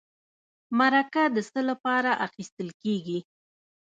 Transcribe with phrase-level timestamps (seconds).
[0.77, 3.19] مرکه د څه لپاره اخیستل کیږي؟